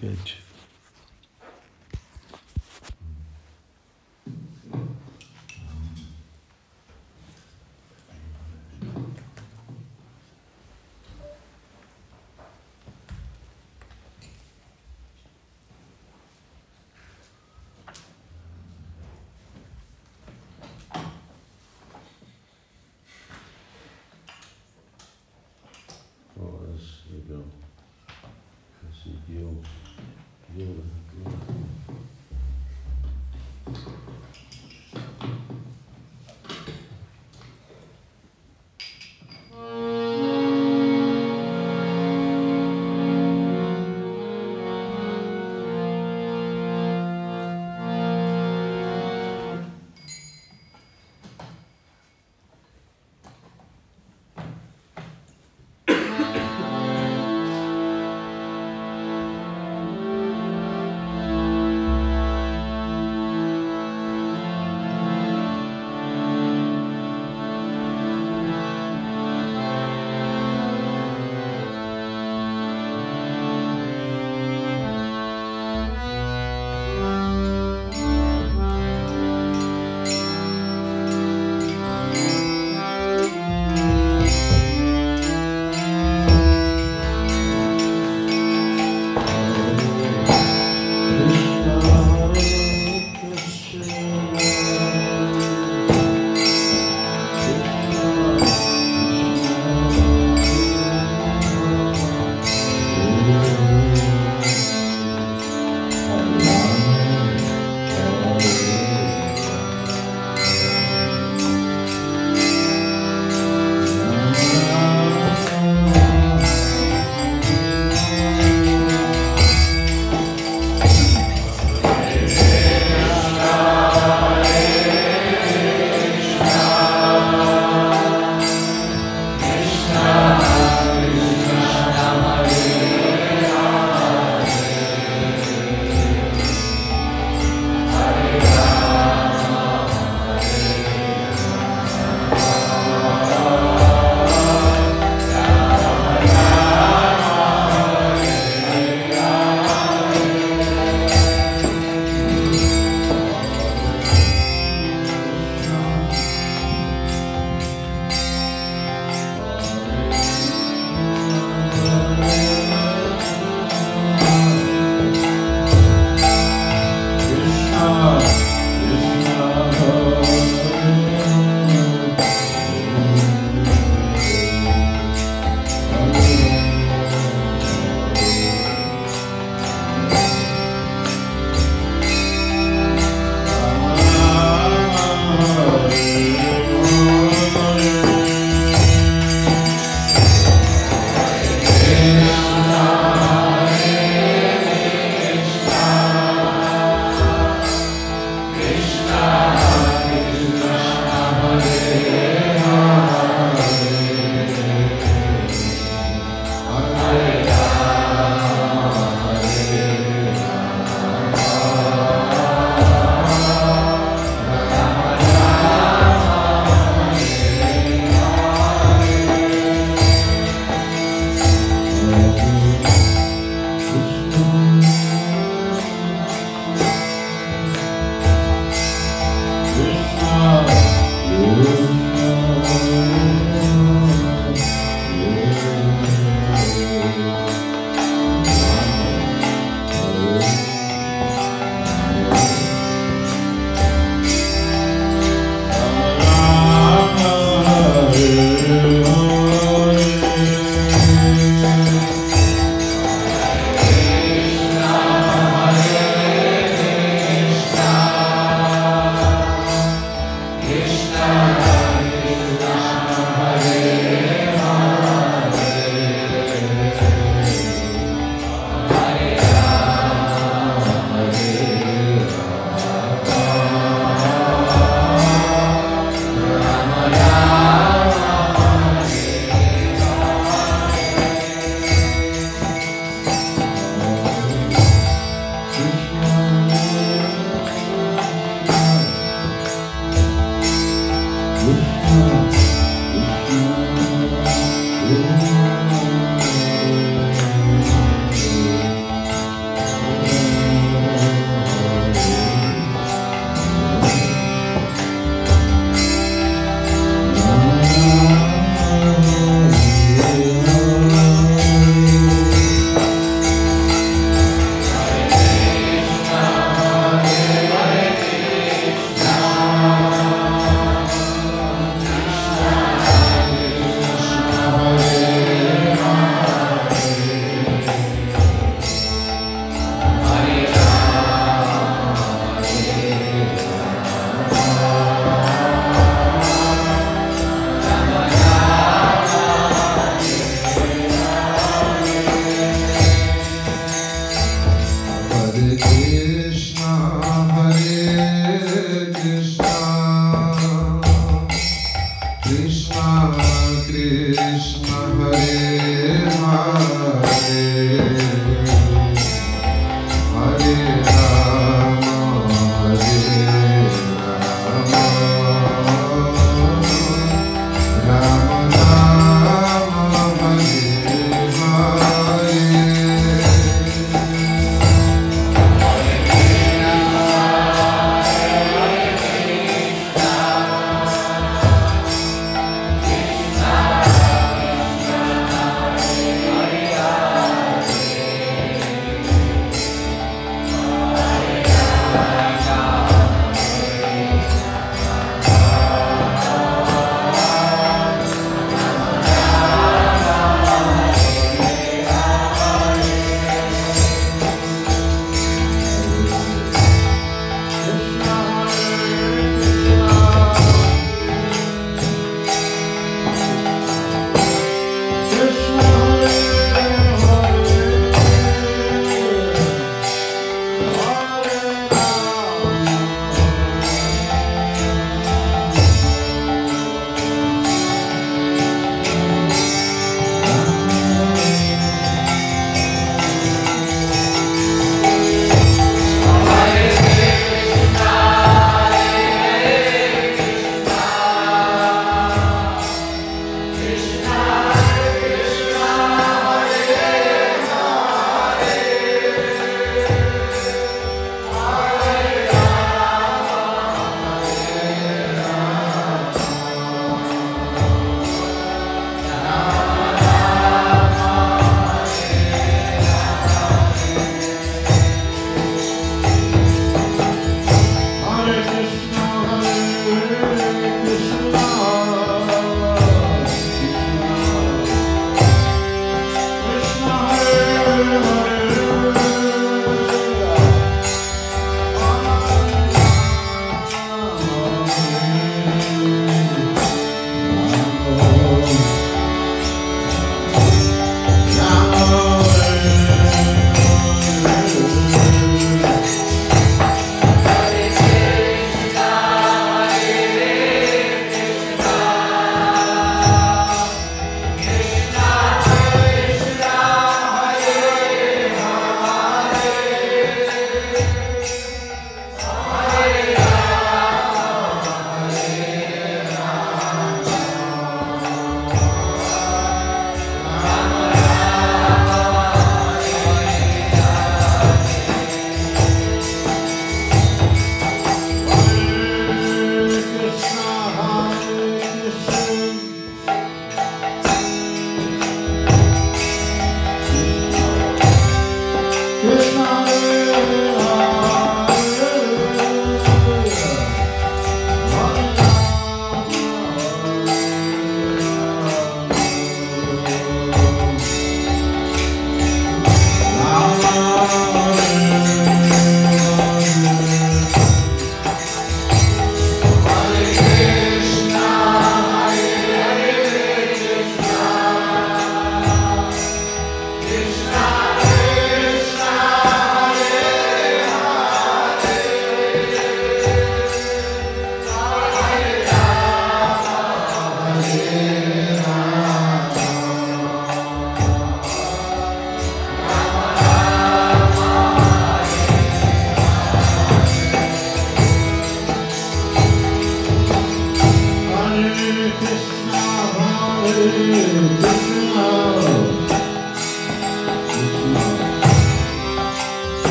good. 0.00 0.32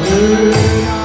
Ooh. 0.00 0.97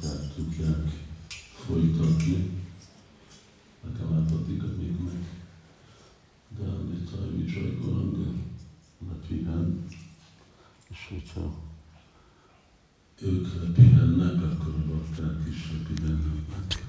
csatát 0.00 0.34
tudják 0.34 1.06
folytatni. 1.66 2.50
Nekem 3.84 4.12
átaddig, 4.12 4.62
amíg 4.62 5.00
meg 5.04 5.26
De 6.58 6.64
Dálita 6.64 7.30
Vijay 7.36 7.78
Goranga 7.80 8.32
lepihen, 9.08 9.86
és 10.88 11.08
hogyha 11.08 11.54
ők 13.20 13.54
lepihennek, 13.62 14.42
akkor 14.42 14.74
a 14.74 14.84
bakták 14.88 15.48
is 15.48 15.72
lepihennek. 15.72 16.88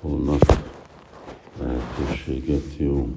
Holnap 0.00 0.64
lehetőséget 1.58 2.76
jó 2.76 3.16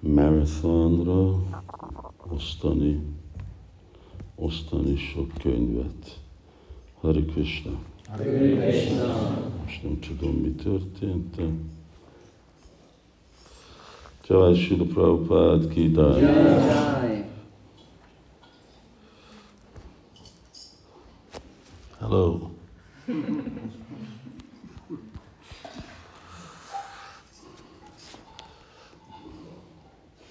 marathonra, 0.00 1.45
osztani, 2.28 3.00
osztani 4.34 4.96
sok 4.96 5.32
könyvet. 5.42 6.20
Hari 7.00 7.24
Krishna. 7.24 7.70
Most 9.64 9.82
nem 9.82 9.98
tudom, 10.00 10.34
mi 10.34 10.50
történt, 10.50 11.36
de... 11.36 11.44
Jai 14.28 14.54
Srila 14.54 14.84
Prabhupada 14.84 15.68
ki. 15.68 15.92
Jai. 15.92 17.24
Hello. 21.98 22.50